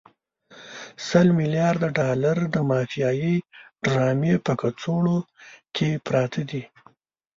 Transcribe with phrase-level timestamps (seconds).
[1.07, 3.35] سل ملیارده ډالر د مافیایي
[3.83, 5.17] ډرامې په کڅوړو
[5.75, 6.63] کې پراته دي.